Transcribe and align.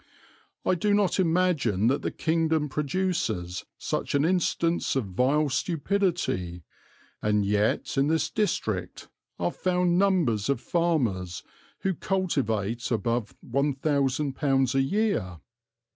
I 0.65 0.73
do 0.73 0.95
not 0.95 1.19
imagine 1.19 1.85
that 1.85 2.01
the 2.01 2.09
kingdom 2.09 2.69
produces 2.69 3.65
such 3.77 4.15
an 4.15 4.25
instance 4.25 4.95
of 4.95 5.05
vile 5.05 5.47
stupidity; 5.47 6.63
and 7.21 7.45
yet 7.45 7.99
in 7.99 8.07
this 8.07 8.31
district 8.31 9.09
are 9.37 9.51
found 9.51 9.99
numbers 9.99 10.49
of 10.49 10.59
farmers 10.59 11.43
who 11.81 11.93
cultivate 11.93 12.89
above 12.89 13.35
£1000 13.47 14.73
a 14.73 14.81
year. 14.81 15.37